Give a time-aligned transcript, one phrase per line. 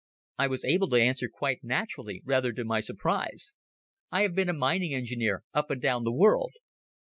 [0.39, 3.53] I was able to answer quite naturally, rather to my surprise.
[4.11, 6.53] "I have been a mining engineer up and down the world."